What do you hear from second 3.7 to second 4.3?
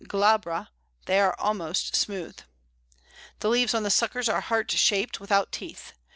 on the suckers